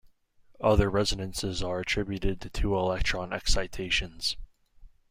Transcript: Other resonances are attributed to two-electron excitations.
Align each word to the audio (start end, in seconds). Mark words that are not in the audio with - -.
Other 0.59 0.89
resonances 0.89 1.61
are 1.61 1.79
attributed 1.79 2.41
to 2.41 2.49
two-electron 2.49 3.33
excitations. 3.33 4.35